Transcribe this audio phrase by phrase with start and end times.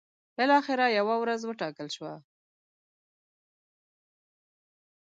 [0.37, 2.13] بالاخره یوه ورځ وټاکل شوه.